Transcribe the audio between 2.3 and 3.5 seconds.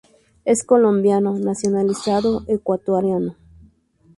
ecuatoriano.